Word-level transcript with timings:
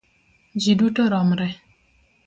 Ji 0.61 0.73
duto 0.79 1.03
romre 1.11 1.47